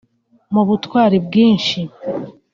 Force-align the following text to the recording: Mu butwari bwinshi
Mu 0.53 0.61
butwari 0.67 1.17
bwinshi 1.25 1.79